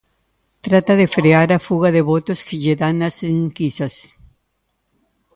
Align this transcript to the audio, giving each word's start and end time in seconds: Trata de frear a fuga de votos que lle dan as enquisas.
Trata 0.67 0.93
de 0.99 1.07
frear 1.07 1.53
a 1.53 1.59
fuga 1.67 1.89
de 1.95 2.01
votos 2.11 2.39
que 2.47 2.59
lle 2.63 2.73
dan 2.81 2.95
as 3.09 3.17
enquisas. 3.35 3.95